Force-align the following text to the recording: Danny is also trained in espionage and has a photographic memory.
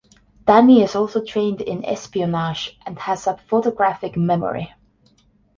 Danny 0.47 0.81
is 0.81 0.95
also 0.95 1.23
trained 1.23 1.61
in 1.61 1.85
espionage 1.85 2.75
and 2.87 2.97
has 2.97 3.27
a 3.27 3.37
photographic 3.37 4.17
memory. 4.17 4.73